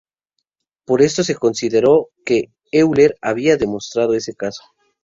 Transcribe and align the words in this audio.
Por 0.83 1.03
esto 1.03 1.23
se 1.23 1.35
consideró 1.35 2.09
que 2.25 2.51
Euler 2.71 3.17
había 3.21 3.55
demostrado 3.55 4.15
ese 4.15 4.33
caso. 4.33 4.63